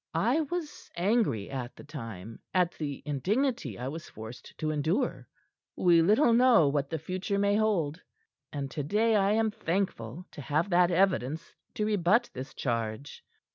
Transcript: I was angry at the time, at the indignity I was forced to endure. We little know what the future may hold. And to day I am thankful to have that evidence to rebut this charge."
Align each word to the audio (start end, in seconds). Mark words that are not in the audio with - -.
I 0.15 0.39
was 0.41 0.89
angry 0.95 1.51
at 1.51 1.75
the 1.75 1.83
time, 1.83 2.39
at 2.55 2.71
the 2.71 3.03
indignity 3.05 3.77
I 3.77 3.87
was 3.89 4.09
forced 4.09 4.57
to 4.57 4.71
endure. 4.71 5.27
We 5.75 6.01
little 6.01 6.33
know 6.33 6.67
what 6.69 6.89
the 6.89 6.97
future 6.97 7.37
may 7.37 7.55
hold. 7.55 8.01
And 8.51 8.71
to 8.71 8.81
day 8.81 9.15
I 9.15 9.33
am 9.33 9.51
thankful 9.51 10.25
to 10.31 10.41
have 10.41 10.71
that 10.71 10.89
evidence 10.89 11.53
to 11.75 11.85
rebut 11.85 12.31
this 12.33 12.55
charge." 12.55 13.23